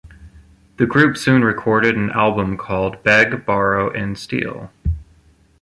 The 0.77 0.87
group 0.87 1.15
soon 1.15 1.43
recorded 1.45 1.95
an 1.95 2.09
album 2.09 2.57
called 2.57 3.03
"Beg, 3.03 3.45
Borrow 3.45 3.91
and 3.93 4.17
Steal". 4.17 4.71